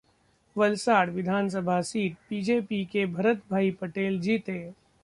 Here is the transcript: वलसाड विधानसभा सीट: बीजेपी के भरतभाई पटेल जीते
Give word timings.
वलसाड 0.55 1.09
विधानसभा 1.09 1.79
सीट: 1.81 2.15
बीजेपी 2.29 2.83
के 2.85 3.05
भरतभाई 3.05 3.71
पटेल 3.71 4.19
जीते 4.19 4.51